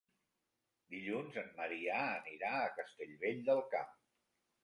Dilluns 0.93 1.35
en 1.41 1.51
Maria 1.59 1.99
anirà 2.05 2.51
a 2.61 2.73
Castellvell 2.79 3.45
del 3.51 3.61
Camp. 3.75 3.95